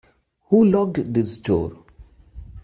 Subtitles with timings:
[0.49, 1.75] Who locked this door?